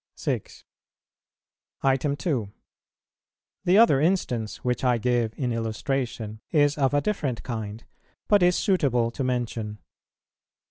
[0.15, 0.65] 6.
[1.83, 2.53] (2.)
[3.65, 7.83] The other instance which I give in illustration is of a different kind,
[8.27, 9.77] but is suitable to mention.